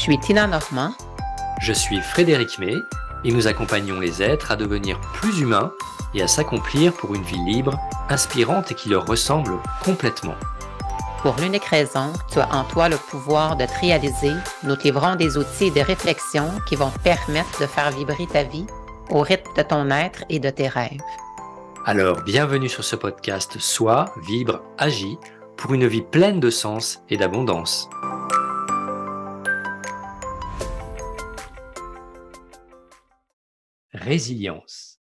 [0.00, 0.94] suis Tina Normand?
[1.60, 2.74] Je suis Frédéric May
[3.22, 5.72] et nous accompagnons les êtres à devenir plus humains
[6.14, 10.36] et à s'accomplir pour une vie libre, inspirante et qui leur ressemble complètement.
[11.20, 14.32] Pour l'unique raison, tu as en toi le pouvoir de te réaliser,
[14.62, 18.42] nous te livrons des outils de réflexion qui vont te permettre de faire vibrer ta
[18.42, 18.66] vie
[19.10, 21.02] au rythme de ton être et de tes rêves.
[21.84, 25.18] Alors, bienvenue sur ce podcast Sois, vibre, agis
[25.58, 27.90] pour une vie pleine de sens et d'abondance.
[34.00, 34.98] Résilience.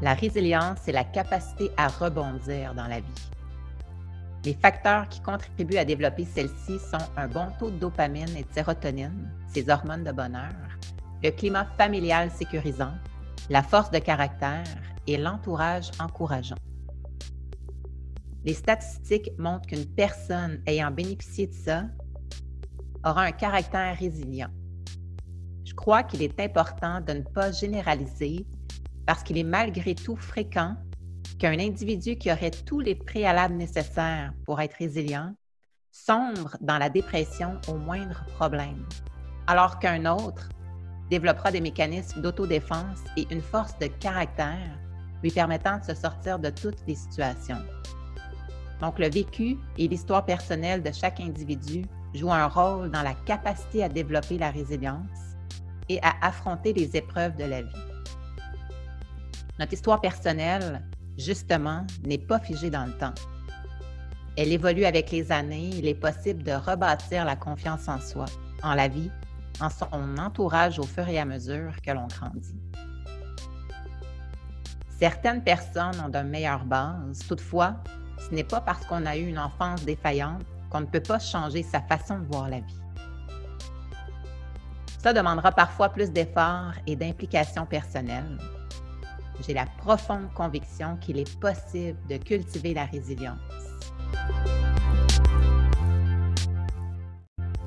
[0.00, 3.30] La résilience, c'est la capacité à rebondir dans la vie.
[4.44, 8.52] Les facteurs qui contribuent à développer celle-ci sont un bon taux de dopamine et de
[8.52, 10.54] sérotonine, ces hormones de bonheur,
[11.24, 12.94] le climat familial sécurisant,
[13.48, 14.62] la force de caractère
[15.08, 16.54] et l'entourage encourageant.
[18.44, 21.86] Les statistiques montrent qu'une personne ayant bénéficié de ça
[23.04, 24.50] aura un caractère résilient.
[25.64, 28.46] Je crois qu'il est important de ne pas généraliser
[29.06, 30.76] parce qu'il est malgré tout fréquent
[31.38, 35.34] qu'un individu qui aurait tous les préalables nécessaires pour être résilient
[35.90, 38.86] sombre dans la dépression au moindre problème,
[39.46, 40.48] alors qu'un autre
[41.10, 44.78] développera des mécanismes d'autodéfense et une force de caractère
[45.22, 47.62] lui permettant de se sortir de toutes les situations.
[48.80, 53.84] Donc le vécu et l'histoire personnelle de chaque individu jouent un rôle dans la capacité
[53.84, 55.29] à développer la résilience
[55.90, 57.84] et à affronter les épreuves de la vie.
[59.58, 60.82] Notre histoire personnelle,
[61.18, 63.12] justement, n'est pas figée dans le temps.
[64.36, 65.70] Elle évolue avec les années.
[65.74, 68.26] Il est possible de rebâtir la confiance en soi,
[68.62, 69.10] en la vie,
[69.60, 72.54] en son entourage au fur et à mesure que l'on grandit.
[75.00, 77.18] Certaines personnes ont de meilleures bases.
[77.26, 77.74] Toutefois,
[78.18, 81.64] ce n'est pas parce qu'on a eu une enfance défaillante qu'on ne peut pas changer
[81.64, 82.79] sa façon de voir la vie.
[85.02, 88.36] Ça demandera parfois plus d'efforts et d'implications personnelles.
[89.46, 93.38] J'ai la profonde conviction qu'il est possible de cultiver la résilience.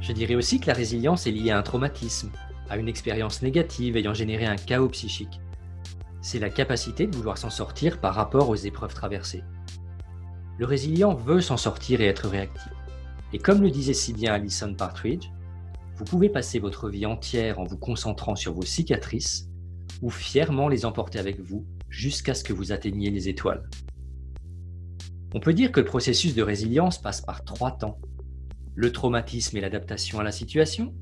[0.00, 2.30] Je dirais aussi que la résilience est liée à un traumatisme,
[2.68, 5.40] à une expérience négative ayant généré un chaos psychique.
[6.20, 9.44] C'est la capacité de vouloir s'en sortir par rapport aux épreuves traversées.
[10.58, 12.72] Le résilient veut s'en sortir et être réactif.
[13.32, 15.30] Et comme le disait si bien Alison Partridge,
[15.96, 19.48] vous pouvez passer votre vie entière en vous concentrant sur vos cicatrices
[20.02, 23.62] ou fièrement les emporter avec vous jusqu'à ce que vous atteigniez les étoiles.
[25.34, 27.98] On peut dire que le processus de résilience passe par trois temps.
[28.74, 30.94] Le traumatisme et l'adaptation à la situation.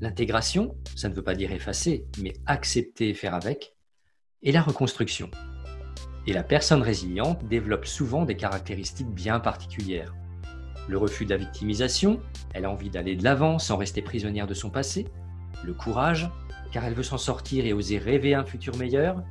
[0.00, 3.74] L'intégration, ça ne veut pas dire effacer, mais accepter et faire avec.
[4.42, 5.30] Et la reconstruction.
[6.26, 10.14] Et la personne résiliente développe souvent des caractéristiques bien particulières.
[10.86, 12.20] Le refus de la victimisation,
[12.52, 15.06] elle a envie d'aller de l'avant sans rester prisonnière de son passé.
[15.64, 16.30] Le courage,
[16.72, 19.22] car elle veut s'en sortir et oser rêver un futur meilleur.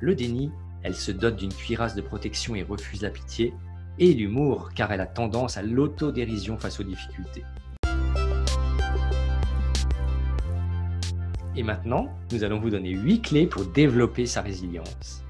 [0.00, 0.50] Le déni,
[0.82, 3.54] elle se dote d'une cuirasse de protection et refuse la pitié.
[3.98, 7.44] Et l'humour, car elle a tendance à l'autodérision face aux difficultés.
[11.54, 15.24] Et maintenant, nous allons vous donner 8 clés pour développer sa résilience.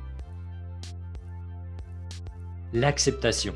[2.72, 3.54] L'acceptation.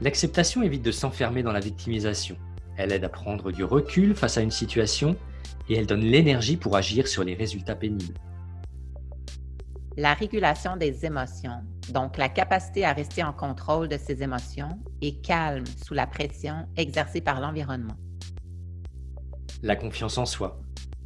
[0.00, 2.36] L'acceptation évite de s'enfermer dans la victimisation.
[2.76, 5.16] Elle aide à prendre du recul face à une situation
[5.68, 8.18] et elle donne l'énergie pour agir sur les résultats pénibles.
[9.96, 11.62] La régulation des émotions,
[11.92, 16.66] donc la capacité à rester en contrôle de ses émotions et calme sous la pression
[16.76, 17.96] exercée par l'environnement.
[19.62, 20.60] La confiance en soi,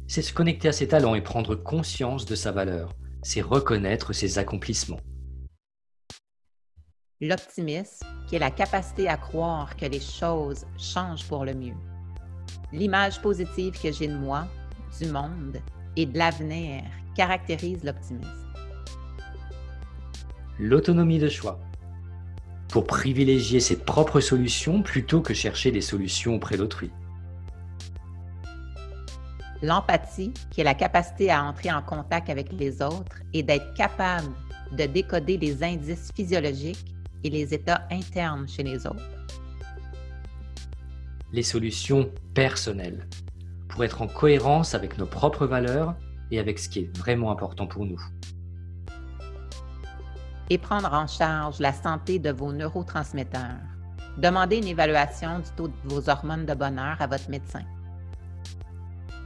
[0.07, 4.39] c'est se connecter à ses talents et prendre conscience de sa valeur, c'est reconnaître ses
[4.39, 4.99] accomplissements.
[7.21, 11.75] L'optimisme, qui est la capacité à croire que les choses changent pour le mieux.
[12.71, 14.47] L'image positive que j'ai de moi,
[14.97, 15.57] du monde
[15.97, 16.81] et de l'avenir
[17.17, 18.53] caractérise l'optimisme.
[20.59, 21.59] L'autonomie de choix.
[22.69, 26.89] Pour privilégier ses propres solutions plutôt que chercher des solutions auprès d'autrui.
[29.61, 34.29] L'empathie, qui est la capacité à entrer en contact avec les autres et d'être capable
[34.71, 39.03] de décoder les indices physiologiques et les états internes chez les autres.
[41.31, 43.07] Les solutions personnelles,
[43.67, 45.95] pour être en cohérence avec nos propres valeurs
[46.31, 48.01] et avec ce qui est vraiment important pour nous.
[50.49, 53.61] Et prendre en charge la santé de vos neurotransmetteurs.
[54.17, 57.63] Demandez une évaluation du taux de vos hormones de bonheur à votre médecin.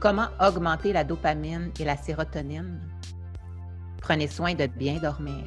[0.00, 2.78] Comment augmenter la dopamine et la sérotonine?
[4.02, 5.44] Prenez soin de bien dormir